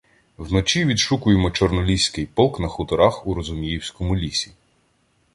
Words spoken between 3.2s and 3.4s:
у